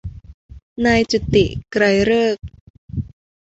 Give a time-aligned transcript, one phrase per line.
[0.85, 2.45] นายจุติ ไกรฤกษ์